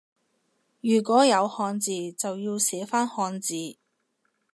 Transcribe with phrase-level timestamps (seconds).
[0.81, 3.77] 如果有漢字就要寫返漢字